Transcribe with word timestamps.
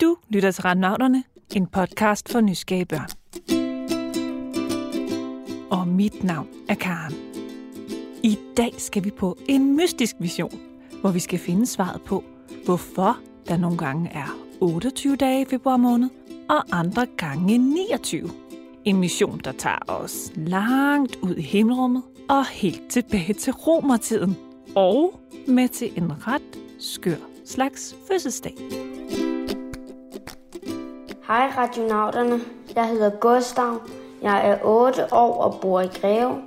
Du 0.00 0.16
lytter 0.28 0.50
til 0.50 0.62
Randnavnerne, 0.62 1.24
en 1.56 1.66
podcast 1.66 2.28
for 2.28 2.40
nysgerrige 2.40 2.86
børn. 2.86 3.08
Og 5.70 5.88
mit 5.88 6.24
navn 6.24 6.48
er 6.68 6.74
Karen. 6.74 7.14
I 8.22 8.38
dag 8.56 8.74
skal 8.78 9.04
vi 9.04 9.10
på 9.10 9.38
en 9.48 9.76
mystisk 9.76 10.20
mission, 10.20 10.60
hvor 11.00 11.10
vi 11.10 11.18
skal 11.18 11.38
finde 11.38 11.66
svaret 11.66 12.02
på, 12.02 12.24
hvorfor 12.64 13.18
der 13.48 13.56
nogle 13.56 13.78
gange 13.78 14.10
er 14.10 14.38
28 14.60 15.16
dage 15.16 15.42
i 15.42 15.44
februar 15.44 15.76
måned, 15.76 16.10
og 16.48 16.78
andre 16.78 17.06
gange 17.16 17.58
29. 17.58 18.30
En 18.84 18.96
mission, 18.96 19.40
der 19.44 19.52
tager 19.52 19.88
os 19.88 20.32
langt 20.36 21.16
ud 21.16 21.34
i 21.34 21.42
himmelrummet 21.42 22.02
og 22.28 22.46
helt 22.46 22.88
tilbage 22.90 23.34
til 23.34 23.52
romertiden. 23.52 24.36
Og 24.74 25.20
med 25.48 25.68
til 25.68 25.92
en 25.96 26.26
ret 26.26 26.58
skør 26.78 27.16
slags 27.44 27.96
fødselsdag. 28.08 28.54
Hej 31.28 31.52
radionauterne, 31.56 32.40
jeg 32.74 32.88
hedder 32.88 33.10
Gustav. 33.10 33.80
Jeg 34.22 34.50
er 34.50 34.58
8 34.64 35.12
år 35.12 35.42
og 35.42 35.60
bor 35.60 35.80
i 35.80 35.86
Greve. 35.86 36.42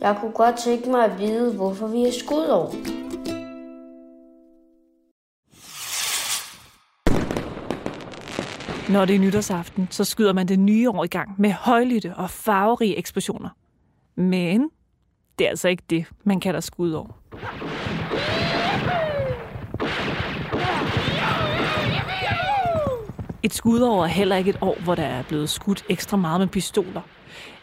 Jeg 0.00 0.16
kunne 0.20 0.32
godt 0.32 0.56
tænke 0.56 0.90
mig 0.90 1.04
at 1.04 1.18
vide, 1.18 1.54
hvorfor 1.56 1.86
vi 1.86 2.02
er 2.02 2.12
skudår. 2.12 2.74
Når 8.92 9.04
det 9.04 9.16
er 9.16 9.20
nytårsaften, 9.20 9.88
så 9.90 10.04
skyder 10.04 10.32
man 10.32 10.48
det 10.48 10.58
nye 10.58 10.90
år 10.90 11.04
i 11.04 11.08
gang 11.08 11.34
med 11.38 11.52
højlytte 11.52 12.14
og 12.16 12.30
farverige 12.30 12.98
eksplosioner. 12.98 13.48
Men 14.14 14.70
det 15.38 15.44
er 15.44 15.50
altså 15.50 15.68
ikke 15.68 15.82
det, 15.90 16.06
man 16.24 16.40
kalder 16.40 16.60
skudår. 16.60 17.18
Et 23.44 23.54
skudår 23.54 24.04
er 24.04 24.08
heller 24.08 24.36
ikke 24.36 24.50
et 24.50 24.58
år, 24.60 24.76
hvor 24.84 24.94
der 24.94 25.02
er 25.02 25.22
blevet 25.22 25.50
skudt 25.50 25.84
ekstra 25.88 26.16
meget 26.16 26.40
med 26.40 26.48
pistoler, 26.48 27.02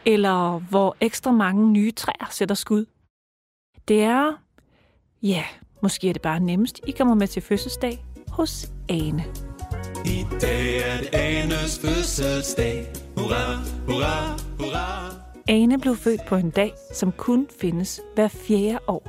eller 0.05 0.59
hvor 0.59 0.95
ekstra 1.01 1.31
mange 1.31 1.71
nye 1.71 1.91
træer 1.91 2.27
sætter 2.31 2.55
skud. 2.55 2.85
Det 3.87 4.03
er, 4.03 4.33
ja, 5.21 5.43
måske 5.81 6.09
er 6.09 6.13
det 6.13 6.21
bare 6.21 6.39
nemmest, 6.39 6.79
I 6.87 6.91
kommer 6.91 7.15
med 7.15 7.27
til 7.27 7.41
fødselsdag 7.41 8.05
hos 8.27 8.71
Ane. 8.89 9.25
I 10.05 10.25
dag 10.41 10.77
er 10.77 10.97
det 10.97 11.09
Anes 11.13 11.79
fødselsdag. 11.79 12.87
Hurra, 13.17 13.55
hurra, 13.87 14.37
hurra. 14.59 15.13
Ane 15.47 15.79
blev 15.79 15.95
født 15.95 16.21
på 16.27 16.35
en 16.35 16.49
dag, 16.49 16.73
som 16.93 17.11
kun 17.11 17.47
findes 17.61 18.01
hver 18.15 18.27
fjerde 18.27 18.79
år. 18.87 19.07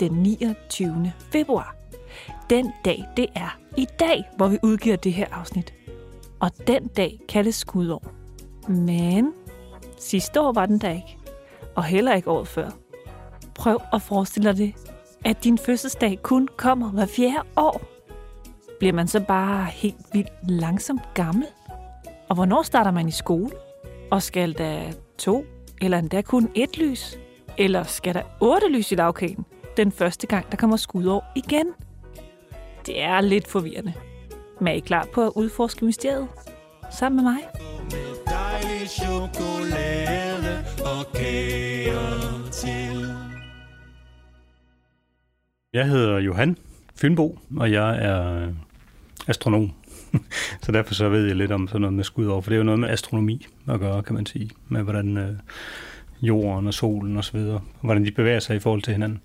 Den 0.00 0.12
29. 0.12 1.12
februar. 1.32 1.76
Den 2.50 2.72
dag, 2.84 3.04
det 3.16 3.26
er 3.34 3.58
i 3.76 3.86
dag, 3.98 4.24
hvor 4.36 4.48
vi 4.48 4.58
udgiver 4.62 4.96
det 4.96 5.12
her 5.12 5.26
afsnit. 5.32 5.74
Og 6.40 6.50
den 6.66 6.86
dag 6.86 7.20
kaldes 7.28 7.54
skudår. 7.54 8.04
Men 8.68 9.32
sidste 9.98 10.40
år 10.40 10.52
var 10.52 10.66
den 10.66 10.78
der 10.78 10.90
ikke. 10.90 11.18
Og 11.74 11.84
heller 11.84 12.14
ikke 12.14 12.30
året 12.30 12.48
før. 12.48 12.70
Prøv 13.54 13.80
at 13.92 14.02
forestille 14.02 14.48
dig 14.48 14.58
det, 14.58 14.74
at 15.24 15.44
din 15.44 15.58
fødselsdag 15.58 16.18
kun 16.22 16.48
kommer 16.56 16.90
hver 16.90 17.06
fjerde 17.06 17.48
år. 17.56 17.82
Bliver 18.78 18.92
man 18.92 19.08
så 19.08 19.20
bare 19.20 19.64
helt 19.64 20.06
vildt 20.12 20.50
langsomt 20.50 21.14
gammel? 21.14 21.46
Og 22.28 22.34
hvornår 22.34 22.62
starter 22.62 22.90
man 22.90 23.08
i 23.08 23.10
skole? 23.10 23.50
Og 24.10 24.22
skal 24.22 24.58
der 24.58 24.92
to 25.18 25.44
eller 25.80 25.98
endda 25.98 26.22
kun 26.22 26.50
et 26.54 26.78
lys? 26.78 27.18
Eller 27.58 27.82
skal 27.82 28.14
der 28.14 28.22
otte 28.40 28.68
lys 28.68 28.92
i 28.92 28.94
lavkagen 28.94 29.44
den 29.76 29.92
første 29.92 30.26
gang, 30.26 30.50
der 30.50 30.56
kommer 30.56 30.76
skudår 30.76 31.24
igen? 31.36 31.66
Det 32.86 33.02
er 33.02 33.20
lidt 33.20 33.48
forvirrende. 33.48 33.92
Men 34.60 34.68
er 34.68 34.72
I 34.72 34.80
klar 34.80 35.08
på 35.14 35.26
at 35.26 35.32
udforske 35.36 35.84
mysteriet? 35.84 36.28
Sammen 36.98 37.24
med 37.24 37.32
mig? 37.32 37.40
Dejlig 38.26 38.88
chokolade 38.88 40.64
og 40.84 41.12
kager 41.14 42.50
til. 42.52 43.06
Jeg 45.72 45.88
hedder 45.88 46.18
Johan 46.18 46.56
Fynbo, 46.96 47.38
og 47.56 47.72
jeg 47.72 48.04
er 48.04 48.42
øh, 48.42 48.48
astronom. 49.28 49.72
så 50.62 50.72
derfor 50.72 50.94
så 50.94 51.08
ved 51.08 51.26
jeg 51.26 51.36
lidt 51.36 51.52
om 51.52 51.68
sådan 51.68 51.80
noget 51.80 51.94
med 51.94 52.04
skud 52.04 52.26
over, 52.26 52.40
for 52.40 52.50
det 52.50 52.56
er 52.56 52.58
jo 52.58 52.64
noget 52.64 52.80
med 52.80 52.88
astronomi 52.88 53.46
at 53.68 53.80
gøre, 53.80 54.02
kan 54.02 54.14
man 54.14 54.26
sige, 54.26 54.50
med 54.68 54.82
hvordan 54.82 55.16
øh, 55.16 55.36
jorden 56.22 56.66
og 56.66 56.74
solen 56.74 57.16
og 57.16 57.24
så 57.24 57.32
videre, 57.32 57.60
hvordan 57.80 58.04
de 58.04 58.10
bevæger 58.10 58.40
sig 58.40 58.56
i 58.56 58.58
forhold 58.58 58.82
til 58.82 58.92
hinanden 58.92 59.20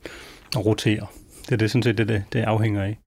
og 0.56 0.66
roterer. 0.66 1.06
Det 1.45 1.51
er 1.51 1.57
det 1.57 1.72
sådan 1.72 1.84
set, 1.84 1.97
det, 1.97 2.07
det, 2.07 2.23
det 2.34 2.39
afhænger 2.39 2.84
af. 2.84 2.97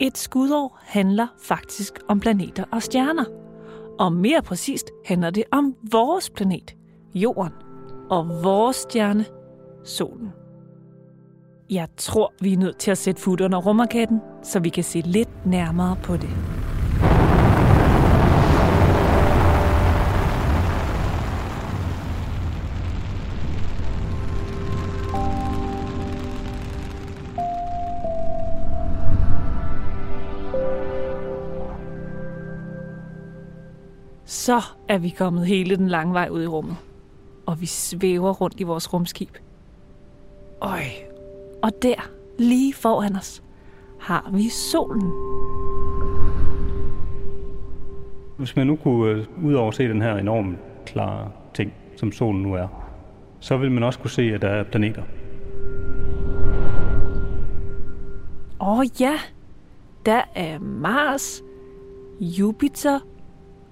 Et 0.00 0.18
skudår 0.18 0.78
handler 0.82 1.26
faktisk 1.42 1.98
om 2.08 2.20
planeter 2.20 2.64
og 2.72 2.82
stjerner. 2.82 3.24
Og 3.98 4.12
mere 4.12 4.42
præcist 4.42 4.90
handler 5.06 5.30
det 5.30 5.44
om 5.52 5.74
vores 5.92 6.30
planet, 6.30 6.76
Jorden, 7.14 7.52
og 8.10 8.28
vores 8.42 8.76
stjerne, 8.76 9.24
Solen. 9.84 10.32
Jeg 11.70 11.88
tror, 11.96 12.32
vi 12.40 12.52
er 12.52 12.56
nødt 12.56 12.78
til 12.78 12.90
at 12.90 12.98
sætte 12.98 13.20
fod 13.20 13.40
under 13.40 13.58
rummerkatten, 13.58 14.20
så 14.42 14.60
vi 14.60 14.68
kan 14.68 14.84
se 14.84 15.00
lidt 15.00 15.46
nærmere 15.46 15.96
på 16.02 16.16
det. 16.16 16.30
Så 34.48 34.62
er 34.88 34.98
vi 34.98 35.08
kommet 35.08 35.46
hele 35.46 35.76
den 35.76 35.88
lange 35.88 36.14
vej 36.14 36.28
ud 36.30 36.42
i 36.42 36.46
rummet. 36.46 36.76
Og 37.46 37.60
vi 37.60 37.66
svæver 37.66 38.32
rundt 38.32 38.60
i 38.60 38.62
vores 38.62 38.92
rumskib. 38.92 39.36
Øj, 40.60 40.80
og 41.62 41.70
der, 41.82 42.10
lige 42.38 42.74
foran 42.74 43.16
os, 43.16 43.42
har 44.00 44.30
vi 44.32 44.48
solen. 44.48 45.12
Hvis 48.36 48.56
man 48.56 48.66
nu 48.66 48.76
kunne 48.76 49.10
øh, 49.10 49.26
udover 49.44 49.70
se 49.70 49.88
den 49.88 50.02
her 50.02 50.16
enormt 50.16 50.58
klare 50.86 51.30
ting, 51.54 51.72
som 51.96 52.12
solen 52.12 52.42
nu 52.42 52.54
er, 52.54 52.68
så 53.40 53.56
vil 53.56 53.72
man 53.72 53.82
også 53.82 53.98
kunne 53.98 54.10
se, 54.10 54.22
at 54.22 54.42
der 54.42 54.48
er 54.48 54.62
planeter. 54.62 55.02
Åh 58.60 59.00
ja, 59.00 59.18
der 60.06 60.22
er 60.34 60.58
Mars, 60.58 61.42
Jupiter 62.20 62.98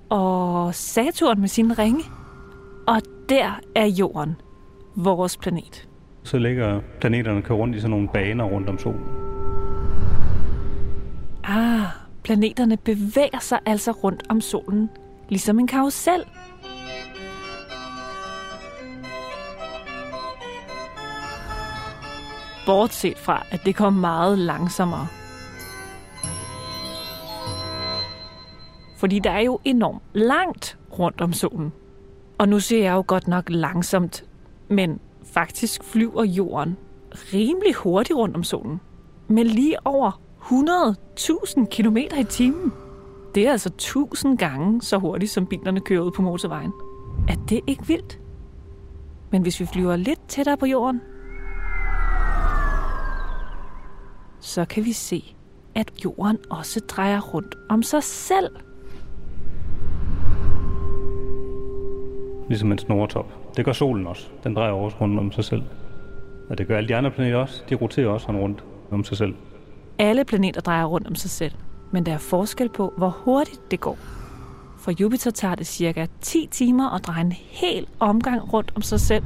og 0.08 0.74
Saturn 0.74 1.40
med 1.40 1.48
sine 1.48 1.74
ringe. 1.74 2.04
Og 2.86 3.02
der 3.28 3.60
er 3.74 3.86
Jorden, 3.86 4.36
vores 4.96 5.36
planet. 5.36 5.88
Så 6.22 6.38
ligger 6.38 6.80
planeterne 7.00 7.42
kører 7.42 7.58
rundt 7.58 7.76
i 7.76 7.80
sådan 7.80 7.90
nogle 7.90 8.08
baner 8.14 8.44
rundt 8.44 8.68
om 8.68 8.78
solen. 8.78 9.04
Ah, 11.44 11.86
planeterne 12.22 12.76
bevæger 12.76 13.38
sig 13.40 13.58
altså 13.66 13.90
rundt 13.90 14.22
om 14.28 14.40
solen, 14.40 14.90
ligesom 15.28 15.58
en 15.58 15.66
karusel. 15.66 16.24
Bortset 22.66 23.18
fra, 23.18 23.46
at 23.50 23.60
det 23.64 23.76
kom 23.76 23.92
meget 23.92 24.38
langsommere. 24.38 25.06
Fordi 28.96 29.18
der 29.18 29.30
er 29.30 29.40
jo 29.40 29.58
enormt 29.64 30.02
langt 30.12 30.78
rundt 30.98 31.20
om 31.20 31.32
solen. 31.32 31.72
Og 32.38 32.48
nu 32.48 32.60
ser 32.60 32.82
jeg 32.82 32.92
jo 32.92 33.04
godt 33.06 33.28
nok 33.28 33.50
langsomt, 33.50 34.24
men 34.68 35.00
faktisk 35.24 35.84
flyver 35.84 36.24
jorden 36.24 36.76
rimelig 37.12 37.74
hurtigt 37.74 38.16
rundt 38.16 38.36
om 38.36 38.44
solen. 38.44 38.80
Med 39.28 39.44
lige 39.44 39.86
over 39.86 40.20
100.000 40.40 41.64
km 41.70 41.96
i 41.96 42.24
timen. 42.28 42.72
Det 43.34 43.46
er 43.46 43.52
altså 43.52 43.68
1000 43.68 44.38
gange 44.38 44.82
så 44.82 44.98
hurtigt, 44.98 45.32
som 45.32 45.46
bilerne 45.46 45.80
kører 45.80 46.02
ud 46.02 46.10
på 46.10 46.22
motorvejen. 46.22 46.72
Er 47.28 47.34
det 47.48 47.60
ikke 47.66 47.86
vildt? 47.86 48.20
Men 49.30 49.42
hvis 49.42 49.60
vi 49.60 49.66
flyver 49.66 49.96
lidt 49.96 50.28
tættere 50.28 50.56
på 50.56 50.66
jorden, 50.66 51.00
så 54.40 54.64
kan 54.64 54.84
vi 54.84 54.92
se, 54.92 55.36
at 55.74 56.04
jorden 56.04 56.38
også 56.50 56.80
drejer 56.80 57.20
rundt 57.20 57.54
om 57.68 57.82
sig 57.82 58.02
selv. 58.02 58.50
Ligesom 62.48 62.72
en 62.72 62.78
snortop. 62.78 63.56
Det 63.56 63.64
gør 63.64 63.72
solen 63.72 64.06
også. 64.06 64.28
Den 64.44 64.54
drejer 64.54 64.72
også 64.72 64.96
rundt 65.00 65.18
om 65.18 65.32
sig 65.32 65.44
selv. 65.44 65.62
Og 66.50 66.58
det 66.58 66.66
gør 66.66 66.76
alle 66.76 66.88
de 66.88 66.96
andre 66.96 67.10
planeter 67.10 67.36
også. 67.36 67.62
De 67.70 67.74
roterer 67.74 68.08
også 68.08 68.32
rundt 68.32 68.64
om 68.90 69.04
sig 69.04 69.16
selv. 69.16 69.34
Alle 69.98 70.24
planeter 70.24 70.60
drejer 70.60 70.84
rundt 70.84 71.06
om 71.06 71.14
sig 71.14 71.30
selv, 71.30 71.52
men 71.90 72.06
der 72.06 72.12
er 72.12 72.18
forskel 72.18 72.68
på, 72.68 72.92
hvor 72.96 73.08
hurtigt 73.08 73.70
det 73.70 73.80
går. 73.80 73.98
For 74.78 74.92
Jupiter 75.00 75.30
tager 75.30 75.54
det 75.54 75.66
cirka 75.66 76.06
10 76.20 76.48
timer 76.50 76.94
at 76.94 77.06
dreje 77.06 77.20
en 77.20 77.32
hel 77.32 77.86
omgang 78.00 78.52
rundt 78.52 78.72
om 78.76 78.82
sig 78.82 79.00
selv. 79.00 79.24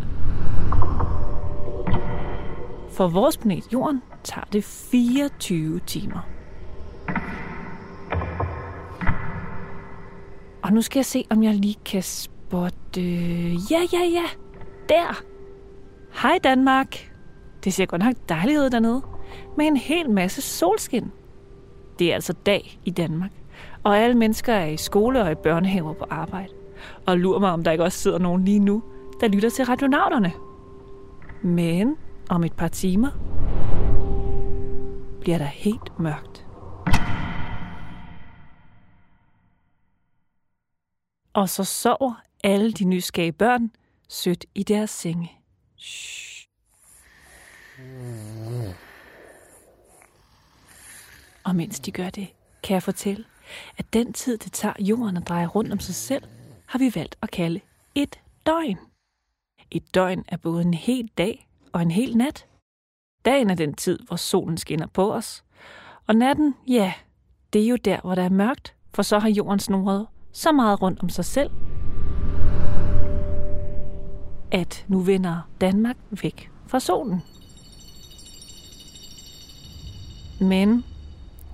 For 2.93 3.09
vores 3.09 3.37
planet 3.39 3.73
Jorden 3.73 4.03
tager 4.25 4.45
det 4.53 4.65
24 4.65 5.81
timer. 5.87 6.27
Og 10.63 10.73
nu 10.73 10.83
skal 10.83 10.99
jeg 10.99 11.05
se, 11.05 11.25
om 11.31 11.43
jeg 11.43 11.55
lige 11.55 11.77
kan 11.85 12.03
spotte... 12.51 13.01
Øh, 13.01 13.73
ja, 13.73 13.81
ja, 13.93 14.05
ja. 14.13 14.25
Der. 14.89 15.23
Hej 16.23 16.39
Danmark. 16.45 17.13
Det 17.65 17.75
ser 17.75 17.87
godt 17.87 18.03
nok 18.03 18.15
dejligt 18.29 18.59
ud 18.59 18.71
dernede. 18.71 19.03
Med 19.57 19.67
en 19.67 19.77
hel 19.77 20.11
masse 20.11 20.43
solskin. 20.43 21.11
Det 21.99 22.11
er 22.11 22.15
altså 22.15 22.33
dag 22.33 22.79
i 22.85 22.91
Danmark. 22.91 23.31
Og 23.85 23.99
alle 23.99 24.17
mennesker 24.17 24.53
er 24.53 24.67
i 24.67 24.77
skole 24.77 25.23
og 25.23 25.33
i 25.33 25.35
børnehaver 25.35 25.93
på 25.93 26.05
arbejde. 26.11 26.53
Og 27.07 27.19
lurer 27.19 27.41
mig, 27.41 27.51
om 27.51 27.65
der 27.65 27.71
ikke 27.73 27.85
også 27.85 27.99
sidder 27.99 28.19
nogen 28.19 28.45
lige 28.45 28.59
nu, 28.59 28.83
der 29.21 29.29
lytter 29.29 29.51
til 29.51 29.65
radionauterne. 29.65 30.33
Men 31.43 31.97
om 32.31 32.45
et 32.45 32.53
par 32.53 32.69
timer 32.69 33.11
bliver 35.21 35.39
der 35.39 35.45
helt 35.45 35.99
mørkt. 36.01 36.47
Og 41.33 41.49
så 41.49 41.65
sover 41.65 42.30
alle 42.45 42.73
de 42.73 42.85
nysgerrige 42.85 43.33
børn 43.33 43.71
sødt 44.09 44.45
i 44.55 44.63
deres 44.63 44.91
senge. 44.91 45.33
Shh. 45.77 46.31
Og 51.45 51.57
mens 51.57 51.81
de 51.81 51.91
gør 51.91 52.11
det, 52.11 52.29
kan 52.63 52.75
jeg 52.75 52.83
fortælle, 52.83 53.25
at 53.79 53.93
den 53.93 54.13
tid, 54.13 54.39
det 54.39 54.53
tager 54.53 54.75
jorden 54.79 55.17
at 55.17 55.29
dreje 55.29 55.47
rundt 55.47 55.73
om 55.73 55.81
sig 55.81 55.95
selv, 55.95 56.25
har 56.67 56.79
vi 56.79 56.93
valgt 56.95 57.17
at 57.23 57.31
kalde 57.31 57.61
et 57.95 58.21
døgn. 58.47 58.79
Et 59.71 59.95
døgn 59.95 60.25
er 60.29 60.37
både 60.37 60.63
en 60.63 60.75
hel 60.75 61.11
dag 61.19 61.49
og 61.73 61.83
en 61.83 61.91
hel 61.91 62.17
nat. 62.17 62.47
Dagen 63.25 63.51
er 63.51 63.55
den 63.55 63.75
tid, 63.75 63.99
hvor 64.07 64.17
solen 64.17 64.59
skinner 64.59 64.87
på 64.87 65.13
os. 65.13 65.45
Og 66.07 66.17
natten, 66.17 66.55
ja, 66.69 66.93
det 67.53 67.63
er 67.63 67.67
jo 67.67 67.77
der, 67.77 68.01
hvor 68.01 68.15
der 68.15 68.23
er 68.23 68.29
mørkt, 68.29 68.75
for 68.95 69.03
så 69.03 69.19
har 69.19 69.29
jorden 69.29 69.59
snurret 69.59 70.07
så 70.33 70.53
meget 70.53 70.83
rundt 70.83 71.03
om 71.03 71.09
sig 71.09 71.25
selv, 71.25 71.51
at 74.53 74.85
nu 74.89 74.99
vender 74.99 75.49
Danmark 75.61 75.97
væk 76.23 76.51
fra 76.67 76.81
solen. 76.81 77.23
Men 80.41 80.85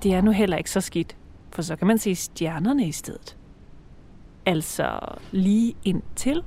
det 0.03 0.15
er 0.15 0.21
nu 0.21 0.31
heller 0.31 0.57
ikke 0.57 0.71
så 0.71 0.81
skidt, 0.81 1.17
for 1.51 1.63
så 1.63 1.77
kan 1.77 1.87
man 1.87 1.99
se 1.99 2.15
stjernerne 2.15 2.87
i 2.87 2.93
stedet. 2.93 3.37
Altså 4.47 4.99
lige 5.33 5.75
indtil 5.85 6.43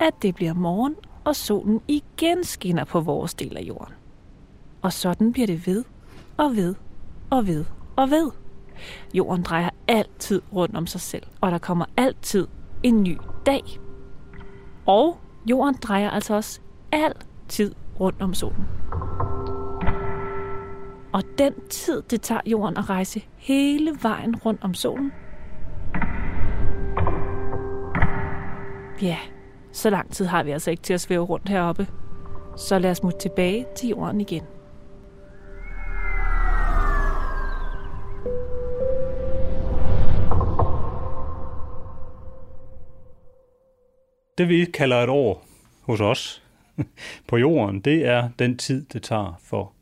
at 0.00 0.22
det 0.22 0.34
bliver 0.34 0.54
morgen, 0.54 0.94
og 1.24 1.36
solen 1.36 1.80
igen 1.88 2.44
skinner 2.44 2.84
på 2.84 3.00
vores 3.00 3.34
del 3.34 3.56
af 3.56 3.62
jorden. 3.62 3.94
Og 4.82 4.92
sådan 4.92 5.32
bliver 5.32 5.46
det 5.46 5.66
ved 5.66 5.84
og 6.36 6.56
ved 6.56 6.74
og 7.30 7.46
ved 7.46 7.64
og 7.96 8.10
ved. 8.10 8.43
Jorden 9.14 9.42
drejer 9.42 9.70
altid 9.88 10.42
rundt 10.52 10.76
om 10.76 10.86
sig 10.86 11.00
selv, 11.00 11.26
og 11.40 11.50
der 11.50 11.58
kommer 11.58 11.84
altid 11.96 12.46
en 12.82 13.02
ny 13.02 13.18
dag. 13.46 13.62
Og 14.86 15.18
jorden 15.46 15.74
drejer 15.82 16.10
altså 16.10 16.34
også 16.34 16.60
altid 16.92 17.74
rundt 18.00 18.22
om 18.22 18.34
solen. 18.34 18.64
Og 21.12 21.22
den 21.38 21.54
tid, 21.70 22.02
det 22.02 22.22
tager 22.22 22.40
jorden 22.46 22.76
at 22.76 22.90
rejse 22.90 23.24
hele 23.36 23.96
vejen 24.02 24.36
rundt 24.36 24.64
om 24.64 24.74
solen, 24.74 25.12
ja, 29.02 29.18
så 29.72 29.90
lang 29.90 30.12
tid 30.12 30.26
har 30.26 30.42
vi 30.42 30.50
altså 30.50 30.70
ikke 30.70 30.82
til 30.82 30.94
at 30.94 31.00
svæve 31.00 31.24
rundt 31.24 31.48
heroppe. 31.48 31.86
Så 32.56 32.78
lad 32.78 32.90
os 32.90 33.02
mutte 33.02 33.18
tilbage 33.18 33.66
til 33.76 33.88
jorden 33.88 34.20
igen. 34.20 34.42
Det 44.38 44.48
vi 44.48 44.64
kalder 44.64 44.96
et 44.96 45.08
år 45.08 45.44
hos 45.82 46.00
os 46.00 46.42
på 47.28 47.36
jorden, 47.36 47.80
det 47.80 48.06
er 48.06 48.28
den 48.38 48.56
tid, 48.58 48.86
det 48.92 49.02
tager 49.02 49.40
for 49.40 49.72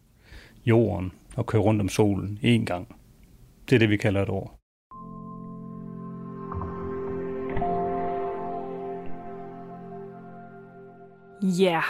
jorden 0.65 1.13
at 1.39 1.47
køre 1.47 1.63
rundt 1.63 1.81
om 1.81 1.89
solen 1.89 2.39
en 2.43 2.67
gang. 2.67 2.97
Det 3.69 3.75
er 3.75 3.79
det, 3.79 3.91
vi 3.91 3.97
kalder 3.97 4.23
et 4.23 4.29
år. 4.29 4.59
Ja, 11.43 11.81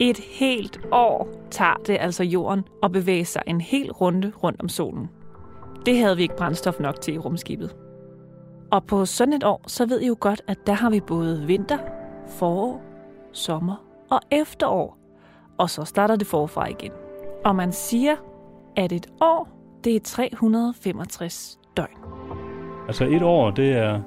et 0.00 0.18
helt 0.18 0.80
år 0.92 1.28
tager 1.50 1.76
det 1.86 1.96
altså 2.00 2.24
jorden 2.24 2.64
at 2.82 2.92
bevæge 2.92 3.24
sig 3.24 3.42
en 3.46 3.60
hel 3.60 3.92
runde 3.92 4.32
rundt 4.42 4.60
om 4.60 4.68
solen. 4.68 5.08
Det 5.86 5.98
havde 5.98 6.16
vi 6.16 6.22
ikke 6.22 6.36
brændstof 6.36 6.80
nok 6.80 7.00
til 7.00 7.14
i 7.14 7.18
rumskibet. 7.18 7.76
Og 8.70 8.84
på 8.84 9.06
sådan 9.06 9.34
et 9.34 9.44
år, 9.44 9.64
så 9.66 9.86
ved 9.86 10.00
I 10.00 10.06
jo 10.06 10.16
godt, 10.20 10.42
at 10.46 10.58
der 10.66 10.72
har 10.72 10.90
vi 10.90 11.00
både 11.00 11.46
vinter, 11.46 11.78
forår, 12.28 12.82
sommer 13.32 13.76
og 14.10 14.20
efterår. 14.30 14.98
Og 15.58 15.70
så 15.70 15.84
starter 15.84 16.16
det 16.16 16.26
forfra 16.26 16.66
igen. 16.66 16.92
Og 17.44 17.56
man 17.56 17.72
siger, 17.72 18.16
at 18.76 18.92
et 18.92 19.06
år, 19.20 19.48
det 19.84 19.96
er 19.96 20.00
365 20.00 21.58
døgn. 21.76 21.96
Altså 22.86 23.04
et 23.04 23.22
år, 23.22 23.50
det 23.50 23.72
er 23.72 24.00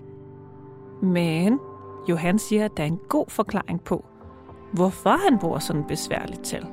Men 1.03 1.59
Johan 2.09 2.39
siger, 2.39 2.65
at 2.65 2.71
der 2.77 2.83
er 2.83 2.87
en 2.87 3.01
god 3.09 3.25
forklaring 3.29 3.85
på, 3.85 4.05
hvorfor 4.73 5.31
han 5.31 5.39
bor 5.39 5.59
sådan 5.59 5.85
besværligt 5.89 6.45
til. 6.45 6.67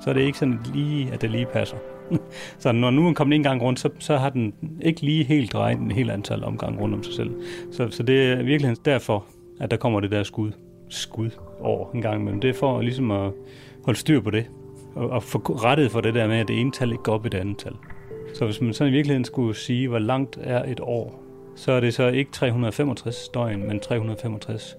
Så 0.00 0.10
er 0.10 0.14
det 0.14 0.20
ikke 0.20 0.38
sådan 0.38 0.60
lige, 0.74 1.12
at 1.12 1.20
det 1.20 1.30
lige 1.30 1.46
passer. 1.46 1.76
Så 2.58 2.72
når 2.72 2.90
nu 2.90 3.08
er 3.08 3.14
kommet 3.14 3.36
en 3.36 3.42
gang 3.42 3.62
rundt, 3.62 3.80
så, 3.80 3.90
så 3.98 4.16
har 4.16 4.30
den 4.30 4.54
ikke 4.82 5.00
lige 5.00 5.24
helt 5.24 5.52
drejet 5.52 5.78
en 5.78 5.90
helt 5.90 6.10
antal 6.10 6.44
omgang 6.44 6.80
rundt 6.80 6.94
om 6.94 7.02
sig 7.02 7.14
selv. 7.14 7.30
Så, 7.72 7.90
så 7.90 8.02
det 8.02 8.32
er 8.32 8.42
virkelig 8.42 8.76
derfor, 8.84 9.24
at 9.60 9.70
der 9.70 9.76
kommer 9.76 10.00
det 10.00 10.10
der 10.10 10.22
skud, 10.22 10.52
skud 10.88 11.30
over 11.60 11.90
en 11.94 12.02
gang 12.02 12.20
imellem. 12.20 12.40
Det 12.40 12.50
er 12.50 12.54
for 12.54 12.80
ligesom 12.80 13.10
at 13.10 13.32
holde 13.84 13.98
styr 13.98 14.20
på 14.20 14.30
det, 14.30 14.46
og, 14.94 15.10
og 15.10 15.22
få 15.22 15.38
rettet 15.38 15.90
for 15.90 16.00
det 16.00 16.14
der 16.14 16.28
med, 16.28 16.36
at 16.36 16.48
det 16.48 16.60
ene 16.60 16.72
tal 16.72 16.92
ikke 16.92 17.02
går 17.02 17.12
op 17.12 17.26
i 17.26 17.28
det 17.28 17.38
andet 17.38 17.58
tal. 17.58 17.72
Så 18.34 18.44
hvis 18.44 18.60
man 18.60 18.72
så 18.72 18.84
i 18.84 18.90
virkeligheden 18.90 19.24
skulle 19.24 19.54
sige, 19.54 19.88
hvor 19.88 19.98
langt 19.98 20.38
er 20.42 20.64
et 20.64 20.80
år, 20.80 21.29
så 21.60 21.72
er 21.72 21.80
det 21.80 21.94
så 21.94 22.08
ikke 22.08 22.30
365 22.30 23.28
døgn, 23.28 23.68
men 23.68 23.80
365, 23.80 24.76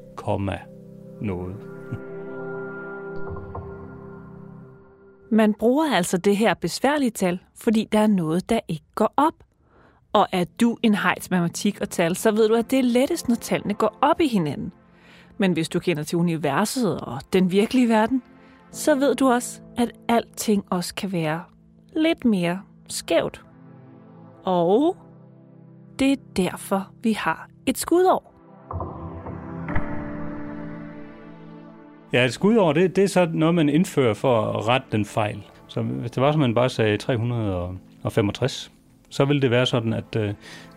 noget. 1.21 1.55
Man 5.31 5.53
bruger 5.53 5.95
altså 5.95 6.17
det 6.17 6.37
her 6.37 6.53
besværlige 6.53 7.09
tal, 7.09 7.39
fordi 7.55 7.87
der 7.91 7.99
er 7.99 8.07
noget, 8.07 8.49
der 8.49 8.59
ikke 8.67 8.85
går 8.95 9.13
op. 9.17 9.33
Og 10.13 10.27
er 10.31 10.45
du 10.61 10.77
en 10.83 10.95
hejs 10.95 11.31
matematik 11.31 11.81
og 11.81 11.89
tal, 11.89 12.15
så 12.15 12.31
ved 12.31 12.47
du, 12.47 12.55
at 12.55 12.71
det 12.71 12.79
er 12.79 12.83
lettest, 12.83 13.29
når 13.29 13.35
tallene 13.35 13.73
går 13.73 13.97
op 14.01 14.21
i 14.21 14.27
hinanden. 14.27 14.73
Men 15.37 15.53
hvis 15.53 15.69
du 15.69 15.79
kender 15.79 16.03
til 16.03 16.17
universet 16.17 16.99
og 17.01 17.21
den 17.33 17.51
virkelige 17.51 17.89
verden, 17.89 18.23
så 18.71 18.95
ved 18.95 19.15
du 19.15 19.31
også, 19.31 19.61
at 19.77 19.91
alting 20.07 20.65
også 20.69 20.95
kan 20.95 21.11
være 21.11 21.43
lidt 21.95 22.25
mere 22.25 22.61
skævt. 22.87 23.45
Og 24.43 24.97
det 26.01 26.11
er 26.11 26.15
derfor, 26.35 26.91
vi 27.03 27.13
har 27.13 27.49
et 27.65 27.77
skudår. 27.77 28.33
Ja, 32.13 32.25
et 32.25 32.33
skudår, 32.33 32.73
det, 32.73 32.95
det 32.95 33.03
er 33.03 33.07
så 33.07 33.29
noget, 33.33 33.55
man 33.55 33.69
indfører 33.69 34.13
for 34.13 34.41
at 34.41 34.67
rette 34.67 34.87
den 34.91 35.05
fejl. 35.05 35.43
Så 35.67 35.81
hvis 35.81 36.11
det 36.11 36.23
var, 36.23 36.31
som 36.31 36.41
man 36.41 36.53
bare 36.53 36.69
sagde 36.69 36.97
365, 36.97 38.71
så 39.09 39.25
ville 39.25 39.41
det 39.41 39.51
være 39.51 39.65
sådan, 39.65 39.93
at 39.93 40.15
øh, 40.17 40.33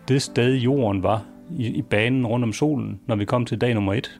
det 0.07 0.21
sted, 0.21 0.53
jorden 0.55 1.03
var 1.03 1.25
i, 1.57 1.67
i 1.67 1.81
banen 1.81 2.27
rundt 2.27 2.43
om 2.43 2.53
solen, 2.53 2.99
når 3.07 3.15
vi 3.15 3.25
kom 3.25 3.45
til 3.45 3.61
dag 3.61 3.73
nummer 3.73 3.93
et, 3.93 4.19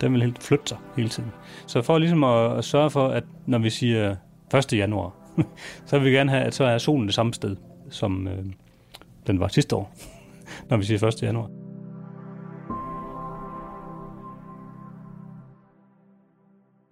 den 0.00 0.12
ville 0.12 0.24
helt 0.24 0.42
flytte 0.42 0.66
sig 0.66 0.78
hele 0.96 1.08
tiden. 1.08 1.32
Så 1.66 1.82
for 1.82 1.98
ligesom 1.98 2.24
at, 2.24 2.58
at 2.58 2.64
sørge 2.64 2.90
for, 2.90 3.08
at 3.08 3.24
når 3.46 3.58
vi 3.58 3.70
siger 3.70 4.16
1. 4.54 4.72
januar, 4.72 5.14
så 5.86 5.98
vil 5.98 6.10
vi 6.10 6.16
gerne 6.16 6.30
have, 6.30 6.42
at 6.42 6.54
så 6.54 6.64
er 6.64 6.78
solen 6.78 7.06
det 7.06 7.14
samme 7.14 7.34
sted, 7.34 7.56
som 7.90 8.28
øh, 8.28 8.44
den 9.26 9.40
var 9.40 9.48
sidste 9.48 9.76
år, 9.76 9.92
når 10.70 10.76
vi 10.76 10.84
siger 10.84 11.06
1. 11.06 11.22
januar. 11.22 11.48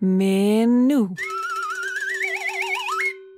Men 0.01 0.89
nu 0.89 1.17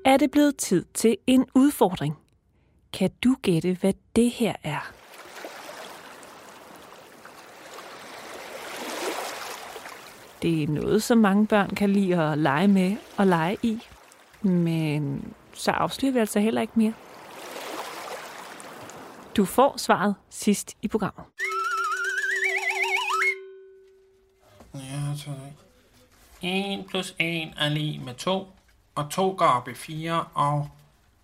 er 0.04 0.16
det 0.16 0.30
blevet 0.30 0.56
tid 0.56 0.84
til 0.94 1.16
en 1.26 1.44
udfordring. 1.54 2.14
Kan 2.92 3.10
du 3.24 3.36
gætte, 3.42 3.76
hvad 3.80 3.92
det 4.16 4.30
her 4.30 4.54
er? 4.62 4.92
Det 10.42 10.62
er 10.62 10.68
noget, 10.68 11.02
som 11.02 11.18
mange 11.18 11.46
børn 11.46 11.70
kan 11.70 11.90
lide 11.90 12.22
at 12.22 12.38
lege 12.38 12.68
med 12.68 12.96
og 13.16 13.26
lege 13.26 13.56
i. 13.62 13.78
Men 14.42 15.32
så 15.52 15.70
afslører 15.70 16.12
vi 16.12 16.18
altså 16.18 16.40
heller 16.40 16.60
ikke 16.60 16.72
mere. 16.76 16.92
Du 19.36 19.44
får 19.44 19.76
svaret 19.76 20.14
sidst 20.30 20.76
i 20.82 20.88
programmet. 20.88 21.24
Ja, 24.74 25.16
så 25.16 25.30
1 26.42 26.84
plus 26.88 27.14
1 27.18 27.52
er 27.58 27.68
lige 27.68 27.98
med 28.04 28.14
2, 28.14 28.48
og 28.94 29.10
2 29.10 29.34
går 29.38 29.46
op 29.46 29.68
i 29.68 29.74
4, 29.74 30.24
og 30.34 30.68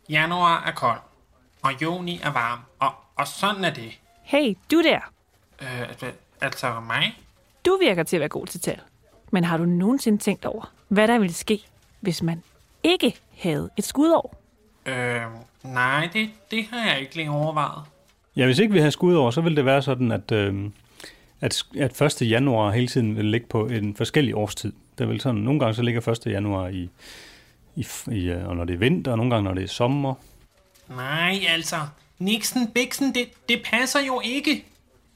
januar 0.09 0.65
er 0.67 0.73
kold, 0.73 1.01
og 1.63 1.83
juni 1.83 2.21
er 2.23 2.31
varm, 2.31 2.61
og, 2.79 2.93
og 3.17 3.27
sådan 3.29 3.65
er 3.65 3.75
det. 3.75 3.99
Hey, 4.23 4.57
du 4.71 4.83
der. 4.83 5.01
Øh, 5.63 5.81
altså- 5.83 6.13
altså 6.41 6.81
mig? 6.81 7.19
Du 7.67 7.79
virker 7.81 8.03
til 8.03 8.17
at 8.17 8.21
være 8.21 8.29
god 8.29 8.47
til 8.47 8.61
tal. 8.61 8.81
Men 9.31 9.45
har 9.45 9.57
du 9.57 9.65
nogensinde 9.65 10.19
tænkt 10.19 10.45
over, 10.45 10.73
hvad 10.89 11.09
der 11.09 11.19
ville 11.19 11.35
ske, 11.35 11.67
hvis 12.01 12.23
man 12.23 12.43
ikke 12.83 13.21
havde 13.39 13.71
et 13.77 13.85
skudår? 13.85 14.35
Øh, 14.87 15.23
nej, 15.63 16.09
det, 16.13 16.31
det 16.51 16.67
har 16.67 16.91
jeg 16.91 17.01
ikke 17.01 17.15
lige 17.17 17.31
overvejet. 17.31 17.85
Ja, 18.37 18.45
hvis 18.45 18.59
ikke 18.59 18.73
vi 18.73 18.79
havde 18.79 18.93
skud 18.93 19.15
over, 19.15 19.31
så 19.31 19.41
ville 19.41 19.57
det 19.57 19.65
være 19.65 19.83
sådan, 19.83 20.13
at, 20.13 20.33
øh, 20.33 20.71
at, 21.41 21.65
at 21.79 22.03
1. 22.23 22.31
januar 22.31 22.71
hele 22.71 22.89
tiden 22.89 23.17
vil 23.17 23.25
ligge 23.25 23.47
på 23.47 23.67
en 23.67 23.97
forskellig 23.97 24.37
årstid. 24.37 24.73
Der 24.99 25.07
vil 25.07 25.21
sådan, 25.21 25.41
nogle 25.41 25.61
gange 25.61 25.75
så 25.75 25.83
ligger 25.83 26.09
1. 26.09 26.27
januar 26.27 26.69
i, 26.69 26.89
i, 27.77 27.87
i 28.13 28.31
øh, 28.31 28.49
og 28.49 28.57
når 28.57 28.65
det 28.65 28.75
er 28.75 28.79
vinter, 28.79 29.11
og 29.11 29.17
nogle 29.17 29.35
gange 29.35 29.45
når 29.45 29.55
det 29.55 29.65
er 29.65 29.69
sommer. 29.69 30.15
Nej, 30.89 31.41
altså, 31.49 31.77
Nixon 32.19 32.67
Bixen, 32.75 33.15
det, 33.15 33.29
det 33.49 33.63
passer 33.65 34.01
jo 34.07 34.21
ikke. 34.25 34.65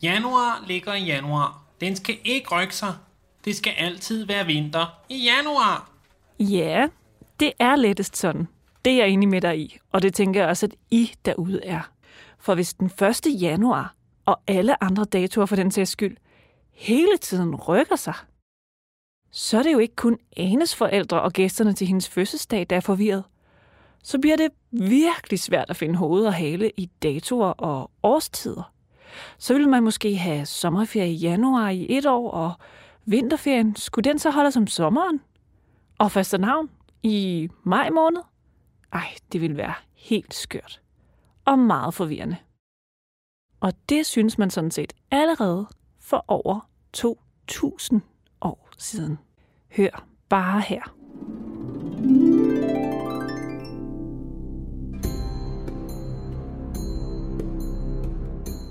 Januar 0.02 0.64
ligger 0.66 0.94
i 0.94 1.04
januar. 1.04 1.62
Den 1.80 1.96
skal 1.96 2.16
ikke 2.24 2.48
rykke 2.54 2.76
sig. 2.76 2.94
Det 3.44 3.56
skal 3.56 3.72
altid 3.78 4.26
være 4.26 4.46
vinter 4.46 4.94
i 5.08 5.16
januar. 5.16 5.90
Ja, 6.40 6.86
det 7.40 7.52
er 7.58 7.76
lettest 7.76 8.16
sådan. 8.16 8.48
Det 8.84 8.92
er 8.92 8.96
jeg 8.96 9.08
enig 9.08 9.28
med 9.28 9.40
dig 9.40 9.58
i, 9.58 9.78
og 9.92 10.02
det 10.02 10.14
tænker 10.14 10.40
jeg 10.40 10.48
også, 10.48 10.66
at 10.66 10.74
I 10.90 11.12
derude 11.24 11.60
er. 11.64 11.90
For 12.46 12.54
hvis 12.54 12.74
den 12.74 12.86
1. 12.86 13.42
januar 13.42 13.94
og 14.24 14.40
alle 14.46 14.84
andre 14.84 15.04
datoer 15.04 15.46
for 15.46 15.56
den 15.56 15.70
sags 15.70 15.90
skyld 15.90 16.16
hele 16.72 17.16
tiden 17.16 17.54
rykker 17.54 17.96
sig, 17.96 18.14
så 19.30 19.58
er 19.58 19.62
det 19.62 19.72
jo 19.72 19.78
ikke 19.78 19.96
kun 19.96 20.18
Anes 20.36 20.74
forældre 20.74 21.22
og 21.22 21.32
gæsterne 21.32 21.72
til 21.72 21.86
hendes 21.86 22.08
fødselsdag, 22.08 22.66
der 22.70 22.76
er 22.76 22.80
forvirret. 22.80 23.24
Så 24.02 24.18
bliver 24.18 24.36
det 24.36 24.48
virkelig 24.70 25.40
svært 25.40 25.70
at 25.70 25.76
finde 25.76 25.96
hoved 25.96 26.26
og 26.26 26.34
hale 26.34 26.70
i 26.76 26.90
datoer 27.02 27.48
og 27.48 27.90
årstider. 28.02 28.72
Så 29.38 29.54
vil 29.54 29.68
man 29.68 29.82
måske 29.82 30.16
have 30.16 30.46
sommerferie 30.46 31.12
i 31.12 31.16
januar 31.16 31.68
i 31.68 31.86
et 31.88 32.06
år, 32.06 32.30
og 32.30 32.52
vinterferien, 33.04 33.76
skulle 33.76 34.10
den 34.10 34.18
så 34.18 34.30
holde 34.30 34.52
som 34.52 34.66
sommeren? 34.66 35.20
Og 35.98 36.12
faste 36.12 36.38
navn 36.38 36.70
i 37.02 37.48
maj 37.62 37.90
måned? 37.90 38.22
Ej, 38.92 39.14
det 39.32 39.40
ville 39.40 39.56
være 39.56 39.74
helt 39.94 40.34
skørt. 40.34 40.80
Og 41.46 41.58
meget 41.58 41.94
forvirrende. 41.94 42.36
Og 43.60 43.72
det 43.88 44.06
synes 44.06 44.38
man 44.38 44.50
sådan 44.50 44.70
set 44.70 44.92
allerede 45.10 45.66
for 46.00 46.24
over 46.28 46.68
2000 46.92 48.02
år 48.40 48.68
siden. 48.78 49.18
Hør 49.76 50.06
bare 50.28 50.60
her. 50.60 50.82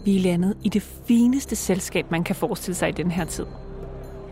Vi 0.06 0.18
er 0.18 0.20
landet 0.20 0.58
i 0.64 0.70
det 0.70 0.82
fineste 0.82 1.56
selskab, 1.56 2.12
man 2.12 2.24
kan 2.24 2.36
forestille 2.36 2.76
sig 2.76 2.90
i 2.90 2.92
den 2.92 3.12
her 3.12 3.26
tid. 3.26 3.46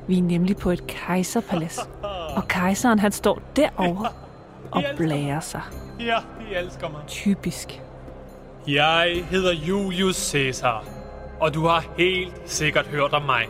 Vi 0.07 0.17
er 0.17 0.21
nemlig 0.21 0.57
på 0.57 0.71
et 0.71 0.87
kejserpalads, 0.87 1.79
og 2.37 2.47
kejseren 2.47 2.99
han 2.99 3.11
står 3.11 3.41
derovre 3.55 4.09
og 4.71 4.83
blærer 4.97 5.39
sig. 5.39 5.61
Ja, 5.99 6.17
de 6.39 6.55
elsker 6.55 6.89
mig. 6.89 7.01
Typisk. 7.07 7.81
Jeg 8.67 9.25
hedder 9.29 9.53
Julius 9.53 10.15
Caesar, 10.15 10.85
og 11.39 11.53
du 11.53 11.65
har 11.67 11.85
helt 11.97 12.41
sikkert 12.45 12.87
hørt 12.87 13.13
om 13.13 13.21
mig. 13.21 13.47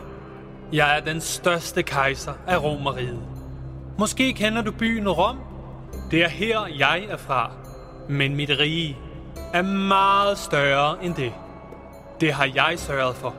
Jeg 0.72 0.98
er 0.98 1.02
den 1.02 1.22
største 1.22 1.84
kejser 1.84 2.34
af 2.48 2.64
Romeriet. 2.64 3.20
Måske 4.00 4.34
kender 4.34 4.62
du 4.62 4.72
byen 4.72 5.10
Rom? 5.10 5.40
Det 6.12 6.24
er 6.24 6.28
her, 6.28 6.60
jeg 6.78 7.04
er 7.10 7.18
fra. 7.18 7.52
Men 8.10 8.36
mit 8.36 8.50
rige 8.50 8.98
er 9.54 9.62
meget 9.62 10.38
større 10.38 11.04
end 11.04 11.16
det. 11.16 11.34
Det 12.22 12.34
har 12.34 12.50
jeg 12.56 12.74
sørget 12.78 13.16
for. 13.16 13.36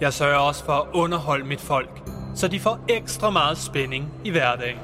Jeg 0.00 0.12
sørger 0.12 0.38
også 0.38 0.64
for 0.64 0.72
at 0.72 0.86
underholde 0.92 1.44
mit 1.44 1.60
folk, 1.60 2.02
så 2.34 2.48
de 2.48 2.60
får 2.60 2.78
ekstra 2.88 3.30
meget 3.30 3.58
spænding 3.58 4.12
i 4.24 4.30
hverdagen. 4.30 4.78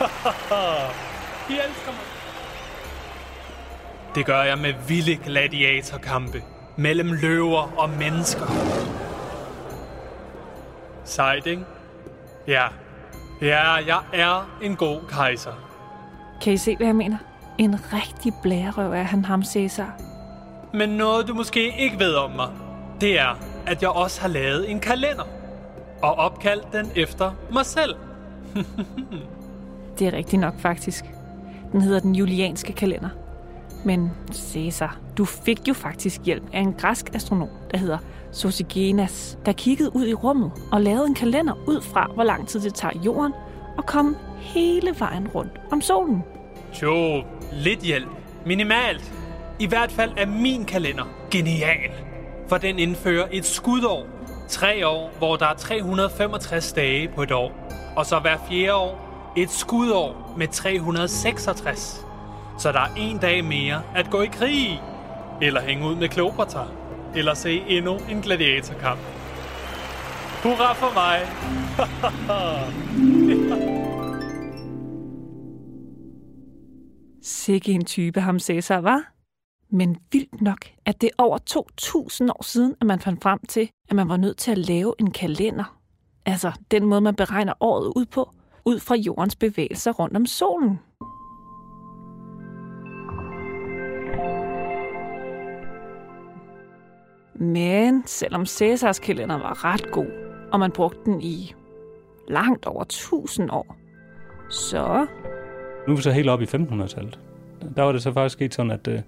de 1.48 1.52
elsker 1.52 1.92
mig. 1.92 2.09
Det 4.14 4.26
gør 4.26 4.42
jeg 4.42 4.58
med 4.58 4.74
vilde 4.88 5.16
gladiatorkampe 5.16 6.42
mellem 6.76 7.12
løver 7.12 7.72
og 7.78 7.90
mennesker. 7.90 8.46
Sejt, 11.04 11.46
ikke? 11.46 11.62
Ja. 12.46 12.66
Ja, 13.42 13.72
jeg 13.72 14.00
er 14.12 14.58
en 14.62 14.76
god 14.76 15.00
kejser. 15.08 15.52
Kan 16.42 16.52
I 16.52 16.56
se, 16.56 16.76
hvad 16.76 16.86
jeg 16.86 16.96
mener? 16.96 17.16
En 17.58 17.74
rigtig 17.92 18.32
blærerøv 18.42 18.92
er 18.92 19.02
han 19.02 19.24
ham, 19.24 19.44
Cæsar. 19.44 20.00
Men 20.72 20.88
noget, 20.88 21.28
du 21.28 21.34
måske 21.34 21.74
ikke 21.78 21.98
ved 21.98 22.14
om 22.14 22.30
mig, 22.30 22.48
det 23.00 23.18
er, 23.20 23.38
at 23.66 23.82
jeg 23.82 23.90
også 23.90 24.20
har 24.20 24.28
lavet 24.28 24.70
en 24.70 24.80
kalender. 24.80 25.24
Og 26.02 26.14
opkaldt 26.14 26.72
den 26.72 26.90
efter 26.96 27.32
mig 27.52 27.66
selv. 27.66 27.94
Det 29.98 30.06
er 30.06 30.12
rigtigt 30.12 30.40
nok, 30.40 30.58
faktisk. 30.58 31.04
Den 31.72 31.80
hedder 31.80 32.00
den 32.00 32.14
julianske 32.14 32.72
kalender. 32.72 33.08
Men 33.84 34.10
Cæsar, 34.32 34.98
du 35.18 35.24
fik 35.24 35.68
jo 35.68 35.74
faktisk 35.74 36.20
hjælp 36.24 36.42
af 36.52 36.60
en 36.60 36.72
græsk 36.72 37.14
astronom, 37.14 37.48
der 37.70 37.78
hedder 37.78 37.98
Sosigenas, 38.32 39.38
der 39.46 39.52
kiggede 39.52 39.96
ud 39.96 40.06
i 40.06 40.14
rummet 40.14 40.52
og 40.72 40.80
lavede 40.80 41.06
en 41.06 41.14
kalender 41.14 41.54
ud 41.66 41.82
fra, 41.82 42.10
hvor 42.14 42.24
lang 42.24 42.48
tid 42.48 42.60
det 42.60 42.74
tager 42.74 43.00
jorden 43.04 43.32
at 43.78 43.86
komme 43.86 44.16
hele 44.36 44.94
vejen 44.98 45.28
rundt 45.28 45.60
om 45.72 45.80
solen. 45.80 46.24
Jo, 46.82 47.22
lidt 47.52 47.80
hjælp. 47.80 48.08
Minimalt. 48.46 49.12
I 49.58 49.66
hvert 49.66 49.92
fald 49.92 50.10
er 50.16 50.26
min 50.26 50.64
kalender 50.64 51.04
genial. 51.30 51.90
For 52.48 52.58
den 52.58 52.78
indfører 52.78 53.28
et 53.32 53.44
skudår. 53.44 54.06
Tre 54.48 54.88
år, 54.88 55.10
hvor 55.18 55.36
der 55.36 55.46
er 55.46 55.54
365 55.54 56.72
dage 56.72 57.08
på 57.08 57.22
et 57.22 57.32
år. 57.32 57.52
Og 57.96 58.06
så 58.06 58.18
hver 58.18 58.36
fjerde 58.48 58.74
år 58.74 59.10
et 59.36 59.50
skudår 59.50 60.34
med 60.36 60.48
366. 60.48 62.06
Så 62.60 62.72
der 62.72 62.80
er 62.80 62.94
en 62.96 63.18
dag 63.18 63.44
mere 63.44 63.82
at 63.94 64.10
gå 64.10 64.22
i 64.22 64.26
krig 64.26 64.56
i. 64.56 64.78
Eller 65.42 65.60
hænge 65.60 65.86
ud 65.86 65.94
med 65.94 66.08
Kleopatra. 66.08 66.66
Eller 67.14 67.34
se 67.34 67.62
endnu 67.68 67.98
en 68.10 68.20
gladiatorkamp. 68.20 69.00
Hurra 70.42 70.72
for 70.72 70.94
mig! 70.94 71.20
Sikke 77.22 77.72
en 77.72 77.84
type 77.84 78.20
ham 78.20 78.38
Cæsar 78.38 78.80
var. 78.80 79.12
Men 79.70 79.96
vildt 80.12 80.40
nok, 80.40 80.64
at 80.86 81.00
det 81.00 81.06
er 81.06 81.22
over 81.22 81.38
2000 81.38 82.30
år 82.30 82.42
siden, 82.42 82.74
at 82.80 82.86
man 82.86 83.00
fandt 83.00 83.22
frem 83.22 83.38
til, 83.48 83.70
at 83.88 83.96
man 83.96 84.08
var 84.08 84.16
nødt 84.16 84.36
til 84.36 84.50
at 84.50 84.58
lave 84.58 84.94
en 84.98 85.10
kalender. 85.10 85.78
Altså 86.26 86.52
den 86.70 86.84
måde, 86.84 87.00
man 87.00 87.14
beregner 87.14 87.52
året 87.60 87.92
ud 87.96 88.06
på, 88.06 88.30
ud 88.64 88.80
fra 88.80 88.94
jordens 88.94 89.36
bevægelser 89.36 89.92
rundt 89.92 90.16
om 90.16 90.26
solen. 90.26 90.78
Men 97.40 98.02
selvom 98.06 98.46
Cæsars 98.46 98.98
kalender 98.98 99.38
var 99.38 99.64
ret 99.64 99.90
god, 99.90 100.06
og 100.52 100.60
man 100.60 100.70
brugte 100.70 101.00
den 101.04 101.20
i 101.20 101.54
langt 102.28 102.66
over 102.66 102.82
1000 102.82 103.50
år, 103.50 103.76
så 104.50 105.06
Nu 105.86 105.92
er 105.92 105.96
vi 105.96 106.02
så 106.02 106.10
helt 106.10 106.28
oppe 106.28 106.44
i 106.44 106.48
1500-tallet. 106.48 107.18
Der 107.76 107.82
var 107.82 107.92
det 107.92 108.02
så 108.02 108.12
faktisk 108.12 108.32
sket 108.32 108.54
sådan, 108.54 108.70
at 108.70 108.88
øh, 108.88 109.00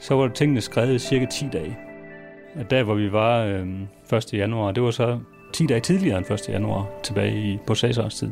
så 0.00 0.14
var 0.14 0.28
tingene 0.28 0.60
skrevet 0.60 0.94
i 0.94 0.98
cirka 0.98 1.26
10 1.26 1.48
dage. 1.52 1.78
At 2.54 2.70
der, 2.70 2.82
hvor 2.82 2.94
vi 2.94 3.12
var 3.12 3.44
øh, 3.44 4.16
1. 4.18 4.32
januar, 4.32 4.72
det 4.72 4.82
var 4.82 4.90
så 4.90 5.18
10 5.52 5.66
dage 5.66 5.80
tidligere 5.80 6.18
end 6.18 6.30
1. 6.30 6.48
januar, 6.48 6.86
tilbage 7.02 7.52
i, 7.52 7.58
på 7.66 7.74
Cæsars 7.74 8.14
tid. 8.14 8.30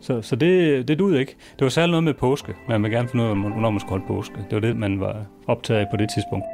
Så, 0.00 0.22
så 0.22 0.36
det, 0.36 0.88
det 0.88 0.98
duede 0.98 1.20
ikke. 1.20 1.36
Det 1.58 1.64
var 1.64 1.68
særligt 1.68 1.90
noget 1.90 2.04
med 2.04 2.14
påske. 2.14 2.54
Man 2.68 2.82
ville 2.82 2.96
gerne 2.96 3.08
finde 3.08 3.24
ud 3.24 3.30
af, 3.30 3.36
hvornår 3.36 3.70
man 3.70 3.80
skulle 3.80 3.90
holde 3.90 4.06
påske. 4.06 4.34
Det 4.50 4.54
var 4.54 4.60
det, 4.60 4.76
man 4.76 5.00
var 5.00 5.24
optaget 5.46 5.80
af 5.80 5.86
på 5.90 5.96
det 5.96 6.08
tidspunkt. 6.14 6.44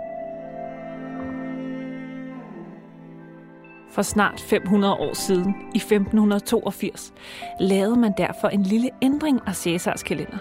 For 3.99 4.02
snart 4.02 4.40
500 4.40 4.95
år 4.95 5.14
siden, 5.14 5.55
i 5.75 5.76
1582, 5.76 7.12
lavede 7.61 7.97
man 7.97 8.12
derfor 8.19 8.49
en 8.49 8.62
lille 8.62 8.90
ændring 9.02 9.40
af 9.47 9.57
Cæsars 9.57 10.02
kalender. 10.02 10.38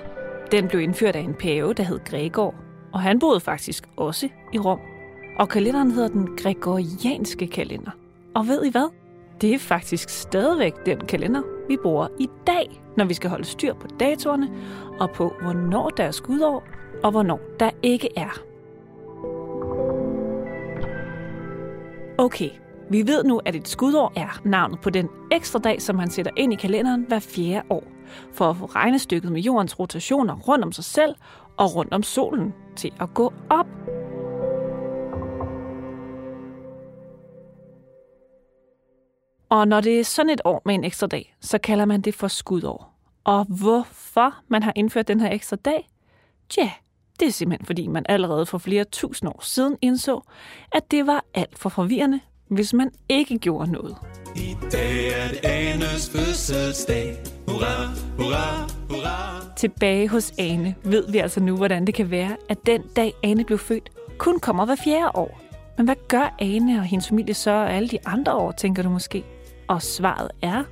Den 0.52 0.68
blev 0.68 0.82
indført 0.82 1.16
af 1.16 1.20
en 1.20 1.34
pave, 1.34 1.74
der 1.74 1.84
hed 1.84 2.00
Gregor, 2.06 2.56
og 2.94 3.02
han 3.02 3.20
boede 3.20 3.40
faktisk 3.40 3.90
også 3.96 4.30
i 4.54 4.60
Rom. 4.60 4.80
Og 5.40 5.50
kalenderen 5.50 5.92
hedder 5.92 6.08
den 6.08 6.38
gregorianske 6.38 7.48
kalender. 7.48 7.92
Og 8.36 8.48
ved 8.48 8.66
I 8.66 8.70
hvad? 8.70 8.90
det 9.42 9.54
er 9.54 9.60
faktisk 9.60 10.10
stadigvæk 10.10 10.74
den 10.86 11.00
kalender, 11.00 11.42
vi 11.68 11.78
bruger 11.84 12.08
i 12.20 12.30
dag, 12.48 12.82
når 12.98 13.06
vi 13.06 13.14
skal 13.14 13.30
holde 13.30 13.46
styr 13.46 13.74
på 13.74 13.88
datorerne 14.00 14.50
og 15.00 15.12
på, 15.12 15.34
hvornår 15.42 15.90
der 15.90 16.04
er 16.04 16.12
skudår 16.12 16.64
og 17.04 17.12
hvornår 17.12 17.40
der 17.60 17.70
ikke 17.84 18.10
er. 18.16 18.40
Okay, 22.18 22.50
vi 22.90 23.08
ved 23.08 23.24
nu, 23.24 23.42
at 23.46 23.56
et 23.56 23.68
skudår 23.68 24.14
er 24.16 24.42
navnet 24.46 24.82
på 24.82 24.90
den 24.90 25.10
ekstra 25.32 25.60
dag, 25.60 25.82
som 25.82 25.96
man 25.96 26.10
sætter 26.10 26.32
ind 26.38 26.54
i 26.54 26.56
kalenderen 26.56 27.06
hver 27.08 27.20
fjerde 27.20 27.68
år, 27.70 27.84
for 28.34 28.50
at 28.50 28.58
få 28.58 28.66
regnestykket 28.66 29.32
med 29.32 29.42
jordens 29.42 29.80
rotationer 29.80 30.36
rundt 30.36 30.66
om 30.66 30.72
sig 30.72 30.84
selv 30.84 31.16
og 31.58 31.76
rundt 31.76 31.94
om 31.94 32.04
solen 32.04 32.54
til 32.76 32.94
at 33.00 33.14
gå 33.14 33.34
op. 33.50 33.68
Og 39.50 39.68
når 39.68 39.82
det 39.82 40.00
er 40.00 40.04
sådan 40.04 40.30
et 40.30 40.42
år 40.46 40.62
med 40.66 40.76
en 40.76 40.84
ekstra 40.84 41.08
dag, 41.08 41.36
så 41.42 41.58
kalder 41.58 41.86
man 41.86 42.02
det 42.02 42.16
for 42.16 42.28
skudår. 42.28 42.94
Og 43.24 43.46
hvorfor 43.46 44.36
man 44.48 44.64
har 44.64 44.74
indført 44.76 45.08
den 45.08 45.20
her 45.20 45.32
ekstra 45.32 45.56
dag? 45.56 45.90
Tja, 46.50 46.72
det 47.20 47.28
er 47.28 47.32
simpelthen 47.32 47.66
fordi 47.66 47.88
man 47.88 48.06
allerede 48.10 48.46
for 48.46 48.58
flere 48.58 48.84
tusind 48.84 49.30
år 49.30 49.40
siden 49.44 49.78
indså, 49.82 50.22
at 50.72 50.92
det 50.92 51.08
var 51.08 51.26
alt 51.34 51.60
for 51.60 51.70
forvirrende, 51.70 52.20
hvis 52.48 52.74
man 52.74 52.90
ikke 53.10 53.38
gjorde 53.38 53.72
noget. 53.72 53.96
I 54.36 54.56
dag 54.72 55.08
er 55.08 55.28
det 55.28 55.46
Anes 55.46 56.10
fødselsdag. 56.10 57.18
Hurra, 57.48 57.88
hurra, 58.18 58.68
hurra. 58.90 59.46
Tilbage 59.58 60.10
hos 60.10 60.34
Ane 60.40 60.76
ved 60.84 61.12
vi 61.12 61.18
altså 61.18 61.40
nu, 61.40 61.58
hvordan 61.58 61.88
det 61.88 61.94
kan 61.96 62.12
være, 62.12 62.38
at 62.50 62.58
den 62.66 62.82
dag 62.96 63.14
Ane 63.24 63.44
blev 63.44 63.58
født, 63.58 63.90
kun 64.18 64.40
kommer 64.40 64.66
hver 64.66 64.76
fjerde 64.76 65.12
år. 65.16 65.42
Men 65.78 65.86
hvad 65.86 65.96
gør 66.08 66.36
Ane 66.40 66.80
og 66.80 66.84
hendes 66.84 67.08
familie 67.08 67.34
så 67.34 67.52
alle 67.52 67.90
de 67.90 67.98
andre 68.06 68.34
år, 68.34 68.52
tænker 68.52 68.84
du 68.84 68.90
måske? 68.90 69.24
Og 69.68 69.82
svaret 69.82 70.32
er, 70.42 70.64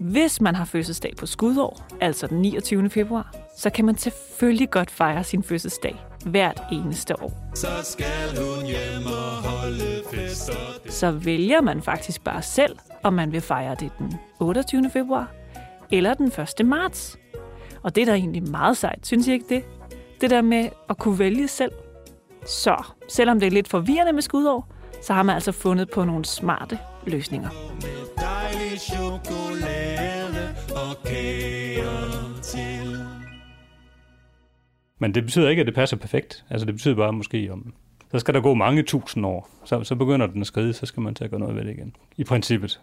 hvis 0.00 0.40
man 0.40 0.54
har 0.54 0.64
fødselsdag 0.64 1.12
på 1.18 1.26
skudår, 1.26 1.86
altså 2.00 2.26
den 2.26 2.38
29. 2.38 2.90
februar, 2.90 3.34
så 3.56 3.70
kan 3.70 3.84
man 3.84 3.96
selvfølgelig 3.96 4.70
godt 4.70 4.90
fejre 4.90 5.24
sin 5.24 5.42
fødselsdag 5.42 6.09
hvert 6.26 6.62
eneste 6.72 7.22
år. 7.22 7.32
Så 7.54 7.68
skal 7.82 8.44
hun 8.44 8.66
hjem 8.66 9.06
og 9.06 9.50
holde 9.50 10.02
fester. 10.14 10.52
Så 10.88 11.10
vælger 11.10 11.60
man 11.60 11.82
faktisk 11.82 12.24
bare 12.24 12.42
selv, 12.42 12.76
om 13.02 13.12
man 13.12 13.32
vil 13.32 13.40
fejre 13.40 13.74
det 13.74 13.90
den 13.98 14.14
28. 14.40 14.90
februar 14.92 15.32
eller 15.92 16.14
den 16.14 16.32
1. 16.60 16.66
marts. 16.66 17.18
Og 17.82 17.94
det 17.94 18.02
er 18.02 18.06
da 18.06 18.12
egentlig 18.14 18.50
meget 18.50 18.76
sejt, 18.76 19.06
synes 19.06 19.28
I 19.28 19.32
ikke 19.32 19.46
det? 19.48 19.64
Det 20.20 20.30
der 20.30 20.42
med 20.42 20.68
at 20.90 20.98
kunne 20.98 21.18
vælge 21.18 21.48
selv. 21.48 21.72
Så 22.46 22.84
selvom 23.08 23.40
det 23.40 23.46
er 23.46 23.50
lidt 23.50 23.68
forvirrende 23.68 24.12
med 24.12 24.22
skudår, 24.22 24.68
så 25.02 25.12
har 25.12 25.22
man 25.22 25.34
altså 25.34 25.52
fundet 25.52 25.90
på 25.90 26.04
nogle 26.04 26.24
smarte 26.24 26.78
løsninger. 27.06 27.48
Med 27.74 28.06
dejlig 28.16 28.80
chokolade 28.80 30.54
og 30.70 31.08
kager 31.08 32.40
til. 32.42 33.09
Men 35.00 35.14
det 35.14 35.24
betyder 35.24 35.48
ikke, 35.48 35.60
at 35.60 35.66
det 35.66 35.74
passer 35.74 35.96
perfekt. 35.96 36.44
Altså 36.50 36.66
det 36.66 36.74
betyder 36.74 36.94
bare 36.94 37.12
måske 37.12 37.52
om... 37.52 37.72
Så 38.12 38.18
skal 38.18 38.34
der 38.34 38.40
gå 38.40 38.54
mange 38.54 38.82
tusind 38.82 39.26
år. 39.26 39.50
Så, 39.64 39.84
så 39.84 39.94
begynder 39.94 40.26
den 40.26 40.40
at 40.40 40.46
skride, 40.46 40.72
så 40.72 40.86
skal 40.86 41.02
man 41.02 41.14
til 41.14 41.24
at 41.24 41.30
gøre 41.30 41.40
noget 41.40 41.56
ved 41.56 41.64
det 41.64 41.70
igen. 41.70 41.96
I 42.16 42.24
princippet. 42.24 42.80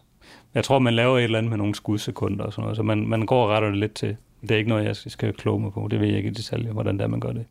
Jeg 0.54 0.64
tror, 0.64 0.80
man 0.80 0.94
laver 0.94 1.18
et 1.18 1.24
eller 1.24 1.38
andet 1.38 1.50
med 1.50 1.58
nogle 1.58 1.76
skudsekunder 1.76 2.46
og 2.46 2.54
sådan 2.54 2.62
noget, 2.62 2.78
så 2.78 2.84
man, 2.84 3.08
man 3.08 3.26
går 3.26 3.44
og 3.44 3.50
retter 3.50 3.70
det 3.70 3.78
lidt 3.78 3.94
til. 3.94 4.18
Det 4.42 4.52
er 4.52 4.58
ikke 4.58 4.70
noget, 4.70 4.86
jeg 4.86 4.96
skal 4.96 5.34
kloge 5.34 5.60
mig 5.60 5.72
på. 5.72 5.88
Det 5.92 6.00
ved 6.00 6.08
jeg 6.08 6.18
ikke 6.18 6.30
i 6.30 6.34
detalje, 6.34 6.72
hvordan 6.72 6.98
det 6.98 7.04
er, 7.04 7.08
man 7.08 7.20
gør 7.20 7.32
det. 7.32 7.46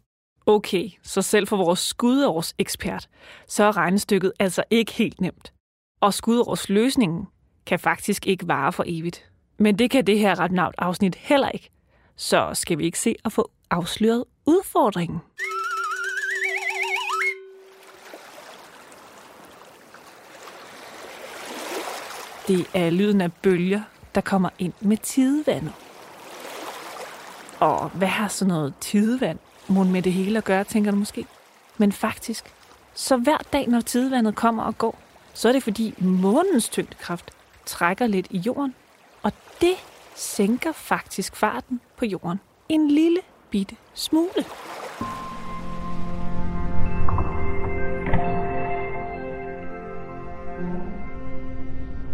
Okay, 0.47 0.89
så 1.03 1.23
selv 1.23 1.47
for 1.47 1.57
vores 1.57 1.79
skudårsekspert, 1.79 3.09
så 3.47 3.65
er 3.65 3.77
regnestykket 3.77 4.33
altså 4.39 4.63
ikke 4.71 4.93
helt 4.93 5.21
nemt. 5.21 5.53
Og 6.01 6.15
skudårsløsningen 6.15 7.27
kan 7.67 7.79
faktisk 7.79 8.27
ikke 8.27 8.49
vare 8.49 8.73
for 8.73 8.85
evigt. 8.87 9.31
Men 9.59 9.79
det 9.79 9.91
kan 9.91 10.07
det 10.07 10.19
her 10.19 10.41
ret 10.41 10.75
afsnit 10.79 11.15
heller 11.15 11.49
ikke. 11.49 11.71
Så 12.17 12.50
skal 12.55 12.79
vi 12.79 12.85
ikke 12.85 12.99
se 12.99 13.15
at 13.25 13.33
få 13.33 13.50
afsløret 13.71 14.25
udfordringen. 14.47 15.19
Det 22.49 22.67
er 22.75 22.91
lyden 22.91 23.21
af 23.21 23.32
bølger, 23.32 23.82
der 24.15 24.21
kommer 24.21 24.49
ind 24.59 24.73
med 24.80 24.97
tidevandet. 24.97 25.73
Og 27.61 27.89
hvad 27.89 28.09
har 28.09 28.28
sådan 28.28 28.54
noget 28.54 28.75
tidevand 28.80 29.39
mon 29.69 29.93
med 29.93 30.02
det 30.02 30.13
hele 30.13 30.39
at 30.39 30.45
gøre, 30.45 30.65
tænker 30.65 30.91
du 30.91 30.97
måske? 30.97 31.26
Men 31.76 31.93
faktisk, 31.93 32.54
så 32.95 33.17
hver 33.17 33.39
dag, 33.52 33.69
når 33.69 33.80
tidevandet 33.80 34.35
kommer 34.35 34.63
og 34.63 34.78
går, 34.78 34.99
så 35.35 35.49
er 35.49 35.52
det 35.52 35.63
fordi 35.63 35.95
månens 35.99 36.69
tyngdekraft 36.69 37.30
trækker 37.67 38.06
lidt 38.06 38.26
i 38.30 38.39
jorden, 38.39 38.75
og 39.23 39.32
det 39.61 39.76
sænker 40.15 40.73
faktisk 40.73 41.37
farten 41.37 41.80
på 41.97 42.04
jorden 42.04 42.41
en 42.69 42.89
lille 42.89 43.21
bitte 43.56 43.76
smule. 43.95 44.45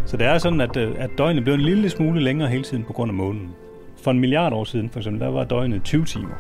Så 0.07 0.17
det 0.17 0.27
er 0.27 0.39
sådan, 0.39 0.61
at, 0.61 0.77
øh, 0.77 0.95
at 0.99 1.11
døgnet 1.19 1.45
blev 1.45 1.55
en 1.55 1.61
lille 1.61 1.89
smule 1.91 2.21
længere 2.21 2.49
hele 2.49 2.63
tiden 2.65 2.85
på 2.85 2.93
grund 2.93 3.11
af 3.11 3.15
månen. 3.15 3.51
For 4.03 4.11
en 4.11 4.21
milliard 4.21 4.53
år 4.53 4.65
siden, 4.65 4.91
for 4.91 5.01
eksempel, 5.01 5.21
der 5.21 5.29
var 5.29 5.45
døgnet 5.45 5.83
20 5.85 6.05
timer. 6.05 6.35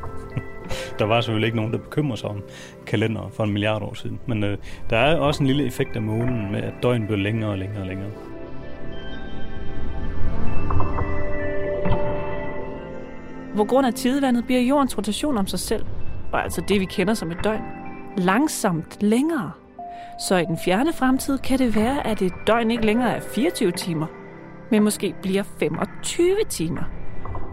der 0.98 1.04
var 1.04 1.20
selvfølgelig 1.20 1.46
ikke 1.46 1.56
nogen, 1.56 1.72
der 1.72 1.78
bekymrer 1.78 2.16
sig 2.16 2.30
om 2.30 2.42
kalenderen 2.86 3.32
for 3.32 3.44
en 3.44 3.52
milliard 3.52 3.82
år 3.82 3.94
siden. 3.94 4.20
Men 4.26 4.44
øh, 4.44 4.58
der 4.90 4.96
er 4.96 5.16
også 5.16 5.42
en 5.42 5.46
lille 5.46 5.66
effekt 5.66 5.96
af 5.96 6.02
månen 6.02 6.52
med, 6.52 6.62
at 6.62 6.74
døgnet 6.82 7.08
blev 7.08 7.18
længere 7.18 7.50
og 7.50 7.58
længere 7.58 7.80
og 7.80 7.86
længere. 7.86 8.10
På 13.56 13.64
grund 13.64 13.86
af 13.86 13.94
tidevandet 13.94 14.44
bliver 14.44 14.60
jordens 14.60 14.98
rotation 14.98 15.38
om 15.38 15.46
sig 15.46 15.58
selv, 15.58 15.86
og 16.32 16.42
altså 16.42 16.62
det 16.68 16.80
vi 16.80 16.84
kender 16.84 17.14
som 17.14 17.30
et 17.30 17.44
døgn, 17.44 17.62
langsomt 18.16 19.02
længere. 19.02 19.52
Så 20.28 20.36
i 20.36 20.44
den 20.44 20.58
fjerne 20.64 20.92
fremtid 20.92 21.38
kan 21.38 21.58
det 21.58 21.76
være, 21.76 22.06
at 22.06 22.22
et 22.22 22.32
døgn 22.46 22.70
ikke 22.70 22.86
længere 22.86 23.16
er 23.16 23.20
24 23.20 23.70
timer, 23.70 24.06
men 24.70 24.82
måske 24.82 25.14
bliver 25.22 25.42
25 25.42 26.36
timer. 26.48 26.82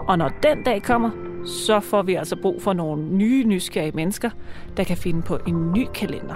Og 0.08 0.18
når 0.18 0.32
den 0.44 0.64
dag 0.64 0.84
kommer, 0.84 1.10
så 1.46 1.80
får 1.80 2.02
vi 2.02 2.16
altså 2.16 2.36
brug 2.42 2.62
for 2.62 2.74
nogle 2.74 3.04
nye 3.04 3.44
nysgerrige 3.44 3.96
mennesker, 3.96 4.30
der 4.78 4.84
kan 4.84 4.98
finde 4.98 5.22
på 5.22 5.38
en 5.48 5.72
ny 5.72 5.86
kalender. 5.94 6.36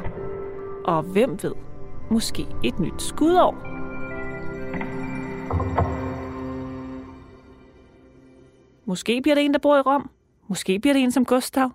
Og 0.86 1.04
hvem 1.04 1.38
ved, 1.44 1.54
måske 2.12 2.48
et 2.64 2.80
nyt 2.80 3.02
skudår. 3.02 3.74
Måske 8.86 9.22
bliver 9.22 9.36
det 9.36 9.46
en, 9.46 9.54
der 9.54 9.60
bor 9.60 9.78
i 9.78 9.82
Rom. 9.82 10.10
Måske 10.48 10.80
bliver 10.80 10.94
det 10.94 11.04
en 11.04 11.12
som 11.12 11.26
Gustav. 11.26 11.72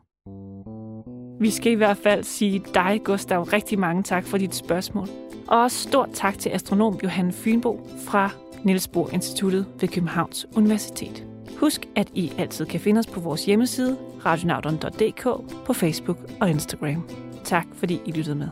Vi 1.41 1.51
skal 1.51 1.73
i 1.73 1.75
hvert 1.75 1.97
fald 1.97 2.25
sige 2.25 2.65
dig, 2.75 3.01
Gustav, 3.05 3.43
rigtig 3.43 3.79
mange 3.79 4.03
tak 4.03 4.25
for 4.25 4.39
dit 4.39 4.55
spørgsmål. 4.55 5.09
Og 5.47 5.63
også 5.63 5.89
stort 5.89 6.09
tak 6.13 6.39
til 6.39 6.51
astronom 6.51 6.99
Johan 7.03 7.33
Fynbo 7.33 7.89
fra 8.05 8.31
Niels 8.65 8.89
Bohr 8.89 9.11
Instituttet 9.13 9.67
ved 9.81 9.89
Københavns 9.89 10.47
Universitet. 10.57 11.25
Husk, 11.61 11.89
at 11.97 12.11
I 12.15 12.33
altid 12.39 12.67
kan 12.67 12.81
finde 12.81 12.99
os 12.99 13.07
på 13.07 13.21
vores 13.21 13.45
hjemmeside, 13.45 13.97
radionauten.dk, 14.27 15.23
på 15.67 15.73
Facebook 15.73 16.19
og 16.41 16.51
Instagram. 16.51 17.09
Tak 17.45 17.67
fordi 17.75 18.01
I 18.07 18.13
lyttede 18.13 18.37
med. 18.37 18.49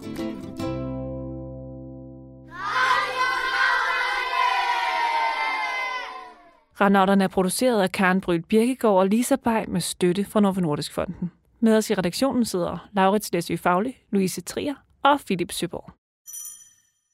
Radionauterne 6.81 7.25
er 7.25 7.29
produceret 7.29 7.83
af 7.83 7.93
Karen 7.93 8.21
Bryl 8.21 8.43
Birkegaard 8.43 8.97
og 8.97 9.07
Lisa 9.07 9.37
Bay 9.37 9.65
med 9.69 9.81
støtte 9.81 10.25
fra 10.25 10.41
Novo 10.41 10.61
Nordisk 10.61 10.93
Fonden. 10.93 11.31
Med 11.61 11.77
os 11.77 11.91
i 11.91 11.95
redaktionen 11.95 12.45
sidder 12.45 12.89
Laurits 12.93 13.33
Læsø 13.33 13.57
Faglig, 13.57 13.99
Louise 14.11 14.41
Trier 14.41 14.75
og 15.03 15.21
Philip 15.27 15.53
Søborg. 15.53 15.93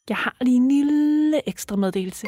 Jeg 0.09 0.17
har 0.17 0.37
lige 0.41 0.57
en 0.57 0.69
lille 0.69 1.49
ekstra 1.49 1.77
meddelelse. 1.77 2.27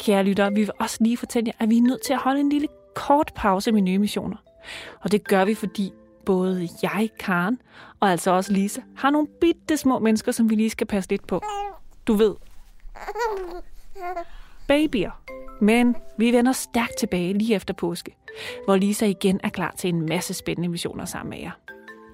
Kære 0.00 0.24
lytter, 0.24 0.50
vi 0.50 0.60
vil 0.60 0.70
også 0.80 0.98
lige 1.00 1.16
fortælle 1.16 1.46
jer, 1.46 1.64
at 1.64 1.70
vi 1.70 1.78
er 1.78 1.82
nødt 1.82 2.02
til 2.02 2.12
at 2.12 2.18
holde 2.18 2.40
en 2.40 2.48
lille 2.48 2.68
kort 2.94 3.32
pause 3.34 3.72
med 3.72 3.82
nye 3.82 3.98
missioner. 3.98 4.36
Og 5.00 5.12
det 5.12 5.28
gør 5.28 5.44
vi, 5.44 5.54
fordi 5.54 5.92
både 6.26 6.68
jeg, 6.82 7.10
Karen, 7.18 7.58
og 8.00 8.10
altså 8.10 8.30
også 8.30 8.52
Lisa, 8.52 8.80
har 8.96 9.10
nogle 9.10 9.28
bitte 9.40 9.76
små 9.76 9.98
mennesker, 9.98 10.32
som 10.32 10.50
vi 10.50 10.54
lige 10.54 10.70
skal 10.70 10.86
passe 10.86 11.10
lidt 11.10 11.26
på. 11.26 11.42
Du 12.06 12.14
ved. 12.14 12.34
Babyer. 14.72 15.10
Men 15.60 15.96
vi 16.18 16.32
vender 16.32 16.52
stærkt 16.52 16.98
tilbage 16.98 17.32
lige 17.32 17.54
efter 17.54 17.74
påske, 17.74 18.16
hvor 18.64 18.76
Lisa 18.76 19.06
igen 19.06 19.40
er 19.44 19.48
klar 19.48 19.74
til 19.78 19.88
en 19.88 20.06
masse 20.06 20.34
spændende 20.34 20.68
missioner 20.68 21.04
sammen 21.04 21.30
med 21.30 21.38
jer. 21.38 21.50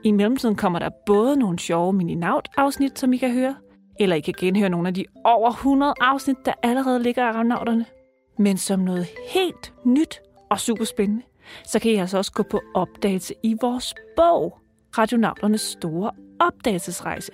I 0.04 0.10
mellemtiden 0.10 0.56
kommer 0.56 0.78
der 0.78 0.90
både 1.06 1.36
nogle 1.36 1.58
sjove 1.58 1.92
mini 1.92 2.20
afsnit 2.56 2.98
som 2.98 3.12
I 3.12 3.16
kan 3.16 3.32
høre, 3.32 3.56
eller 4.00 4.16
I 4.16 4.20
kan 4.20 4.34
genhøre 4.38 4.68
nogle 4.68 4.88
af 4.88 4.94
de 4.94 5.04
over 5.24 5.50
100 5.50 5.94
afsnit, 6.00 6.36
der 6.44 6.52
allerede 6.62 7.02
ligger 7.02 7.24
af 7.24 7.34
Ravnauterne. 7.34 7.86
Men 8.38 8.56
som 8.56 8.80
noget 8.80 9.06
helt 9.28 9.74
nyt 9.84 10.20
og 10.50 10.60
super 10.60 10.84
spændende, 10.84 11.22
så 11.64 11.78
kan 11.78 11.90
I 11.90 11.94
altså 11.94 12.18
også 12.18 12.32
gå 12.32 12.42
på 12.42 12.60
opdagelse 12.74 13.34
i 13.42 13.56
vores 13.60 13.94
bog, 14.16 14.58
Radionauternes 14.98 15.60
store 15.60 16.10
opdagelsesrejse. 16.40 17.32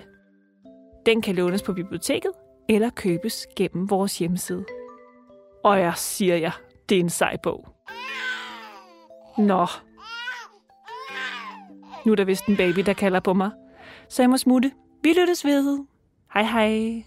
Den 1.05 1.21
kan 1.21 1.35
lånes 1.35 1.63
på 1.63 1.73
biblioteket 1.73 2.31
eller 2.69 2.89
købes 2.89 3.47
gennem 3.55 3.89
vores 3.89 4.19
hjemmeside. 4.19 4.65
Og 5.65 5.79
jeg 5.79 5.93
siger 5.95 6.35
jer, 6.35 6.51
det 6.89 6.95
er 6.95 6.99
en 6.99 7.09
sej 7.09 7.37
bog. 7.37 7.67
Nå. 9.37 9.67
Nu 12.05 12.11
er 12.11 12.15
der 12.15 12.25
vist 12.25 12.45
en 12.45 12.57
baby, 12.57 12.79
der 12.79 12.93
kalder 12.93 13.19
på 13.19 13.33
mig. 13.33 13.51
Så 14.09 14.21
jeg 14.21 14.29
må 14.29 14.37
smutte. 14.37 14.71
Vi 15.03 15.13
lyttes 15.19 15.45
ved. 15.45 15.85
Hej 16.33 16.43
hej. 16.43 17.03